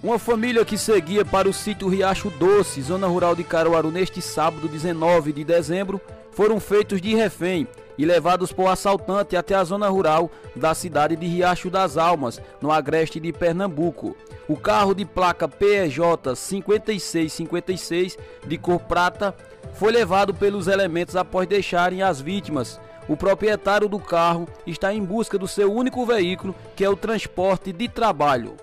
[0.00, 4.68] Uma família que seguia para o sítio Riacho Doce, zona rural de Caruaru, neste sábado
[4.68, 7.66] 19 de dezembro, foram feitos de refém
[7.98, 12.70] e levados por assaltante até a zona rural da cidade de Riacho das Almas, no
[12.70, 14.16] agreste de Pernambuco.
[14.46, 15.98] O carro de placa PEJ
[16.36, 19.34] 5656 de cor prata
[19.74, 22.80] foi levado pelos elementos após deixarem as vítimas.
[23.08, 27.72] O proprietário do carro está em busca do seu único veículo, que é o transporte
[27.72, 28.54] de trabalho.